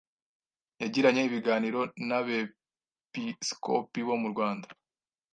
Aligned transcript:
yagiranye 0.81 1.21
ibiganiro 1.25 1.79
n’abepiskopi 2.07 3.99
bo 4.07 4.15
mu 4.21 4.27
Rwanda 4.33 4.67